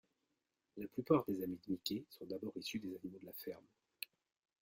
[0.77, 3.67] La plupart des amis de Mickey sont d'abord issus des animaux de la ferme.